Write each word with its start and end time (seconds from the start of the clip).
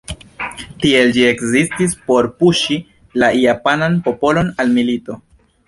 Tiel 0.85 1.13
ĝi 1.17 1.25
ekzistis 1.31 1.93
por 2.09 2.29
puŝi 2.41 2.79
la 3.25 3.31
japanan 3.45 4.01
popolon 4.11 4.53
al 4.65 4.77
milito. 4.81 5.23